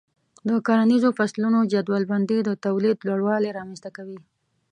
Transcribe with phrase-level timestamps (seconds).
[0.47, 4.19] د کرنیزو فصلونو جدول بندي د تولید لوړوالی رامنځته کوي.